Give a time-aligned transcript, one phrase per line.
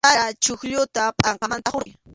[0.05, 1.91] Sara chuqlluta pʼanqanmanta hurquy.